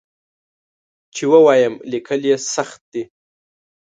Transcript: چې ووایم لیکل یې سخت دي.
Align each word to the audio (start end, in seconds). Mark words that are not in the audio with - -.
چې 1.13 1.23
ووایم 1.31 1.73
لیکل 1.91 2.21
یې 2.29 2.35
سخت 2.53 2.81
دي. 2.93 3.03